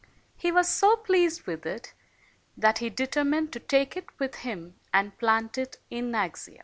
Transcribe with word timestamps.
He 0.35 0.51
was 0.51 0.67
so 0.67 0.95
pleased 0.97 1.45
with 1.45 1.63
it, 1.63 1.93
that 2.57 2.79
he 2.79 2.89
determined 2.89 3.53
to 3.53 3.59
take 3.59 3.95
it 3.95 4.07
with 4.17 4.37
him 4.37 4.77
and 4.91 5.15
plant 5.19 5.59
it 5.59 5.77
in 5.91 6.11
Naxia. 6.11 6.59